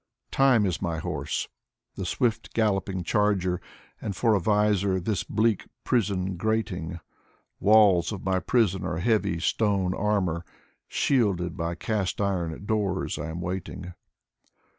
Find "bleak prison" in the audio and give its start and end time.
5.23-6.37